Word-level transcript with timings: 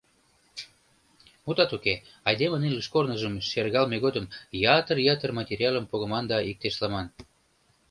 Мутат 1.45 1.71
уке, 1.77 1.93
айдемын 2.27 2.61
илыш 2.69 2.87
корныжым 2.93 3.33
шергалме 3.49 3.97
годым 4.05 4.25
ятыр-ятыр 4.77 5.31
материалым 5.39 5.85
погыман 5.91 6.23
да 6.31 6.37
иктешлыман. 6.49 7.07